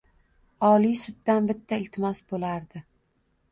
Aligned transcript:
Oliy 0.69 0.93
suddan 1.01 1.51
bitta 1.51 1.81
iltimos 1.83 2.25
bo‘lardi: 2.33 2.85